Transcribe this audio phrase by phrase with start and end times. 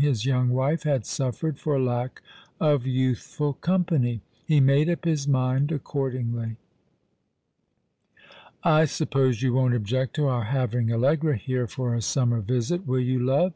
[0.00, 2.22] His young wife had suffered for lack
[2.60, 4.20] of youthful company.
[4.46, 6.54] He made up his mind accordingly.
[8.62, 13.00] "I suppose you won't object to our having Allegra here for a summer visit, will
[13.00, 13.54] you, love